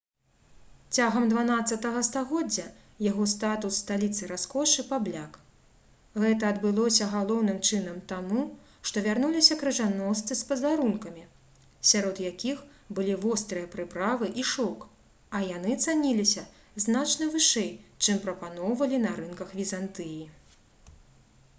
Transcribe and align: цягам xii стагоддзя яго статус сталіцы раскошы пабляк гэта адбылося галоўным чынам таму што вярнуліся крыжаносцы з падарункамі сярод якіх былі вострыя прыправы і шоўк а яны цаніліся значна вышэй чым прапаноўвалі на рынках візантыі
цягам 0.97 1.25
xii 1.31 2.01
стагоддзя 2.05 2.63
яго 3.07 3.25
статус 3.33 3.75
сталіцы 3.81 4.29
раскошы 4.31 4.85
пабляк 4.91 5.35
гэта 6.23 6.47
адбылося 6.53 7.09
галоўным 7.13 7.59
чынам 7.69 7.99
таму 8.13 8.47
што 8.93 9.03
вярнуліся 9.09 9.59
крыжаносцы 9.61 10.39
з 10.41 10.49
падарункамі 10.53 11.27
сярод 11.91 12.23
якіх 12.31 12.65
былі 13.01 13.19
вострыя 13.29 13.71
прыправы 13.77 14.33
і 14.41 14.47
шоўк 14.55 14.89
а 15.37 15.45
яны 15.51 15.77
цаніліся 15.87 16.47
значна 16.89 17.31
вышэй 17.37 17.71
чым 18.03 18.25
прапаноўвалі 18.27 19.03
на 19.07 19.15
рынках 19.23 19.57
візантыі 19.63 20.21